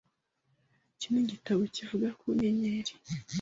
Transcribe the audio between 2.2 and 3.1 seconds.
nyenyeri.